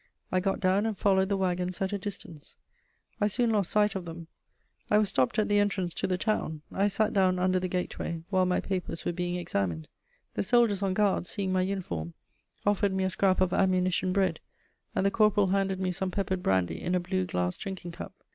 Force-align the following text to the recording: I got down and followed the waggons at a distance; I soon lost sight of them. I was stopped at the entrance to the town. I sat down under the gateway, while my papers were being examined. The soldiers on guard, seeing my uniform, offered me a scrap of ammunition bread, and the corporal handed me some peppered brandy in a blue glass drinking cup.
I 0.31 0.39
got 0.39 0.59
down 0.59 0.87
and 0.87 0.97
followed 0.97 1.29
the 1.29 1.37
waggons 1.37 1.79
at 1.79 1.93
a 1.93 1.99
distance; 1.99 2.55
I 3.19 3.27
soon 3.27 3.51
lost 3.51 3.69
sight 3.69 3.93
of 3.93 4.05
them. 4.05 4.25
I 4.89 4.97
was 4.97 5.09
stopped 5.09 5.37
at 5.37 5.47
the 5.47 5.59
entrance 5.59 5.93
to 5.93 6.07
the 6.07 6.17
town. 6.17 6.63
I 6.71 6.87
sat 6.87 7.13
down 7.13 7.37
under 7.37 7.59
the 7.59 7.67
gateway, 7.67 8.23
while 8.31 8.47
my 8.47 8.61
papers 8.61 9.05
were 9.05 9.13
being 9.13 9.35
examined. 9.35 9.87
The 10.33 10.41
soldiers 10.41 10.81
on 10.81 10.95
guard, 10.95 11.27
seeing 11.27 11.53
my 11.53 11.61
uniform, 11.61 12.15
offered 12.65 12.93
me 12.95 13.03
a 13.03 13.11
scrap 13.11 13.41
of 13.41 13.53
ammunition 13.53 14.11
bread, 14.11 14.39
and 14.95 15.05
the 15.05 15.11
corporal 15.11 15.49
handed 15.49 15.79
me 15.79 15.91
some 15.91 16.09
peppered 16.09 16.41
brandy 16.41 16.81
in 16.81 16.95
a 16.95 16.99
blue 16.99 17.27
glass 17.27 17.55
drinking 17.55 17.91
cup. 17.91 18.15